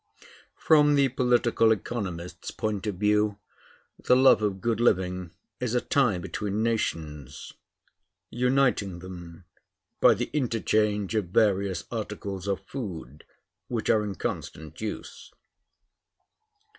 [0.57, 3.37] From the political economist's point of view,
[3.99, 7.53] the love of good living is a tie between nations,
[8.31, 9.45] uniting them
[9.99, 13.25] by the interchange of various articles of food
[13.67, 15.31] which are in constant use.